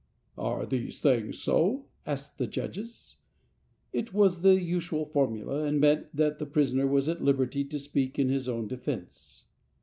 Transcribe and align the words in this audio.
"Are 0.51 0.65
these 0.65 0.99
things 0.99 1.37
so?" 1.37 1.85
asked 2.07 2.39
the 2.39 2.47
judges. 2.47 3.17
It 3.93 4.15
was 4.15 4.41
the 4.41 4.59
usual 4.59 5.05
formula, 5.05 5.63
and 5.65 5.79
meant 5.79 6.07
that 6.15 6.39
the 6.39 6.47
prisoner 6.47 6.87
was 6.87 7.07
at 7.07 7.23
liberty 7.23 7.63
to 7.65 7.77
speak 7.77 8.17
in 8.17 8.27
his 8.29 8.49
own 8.49 8.67
defence. 8.67 9.45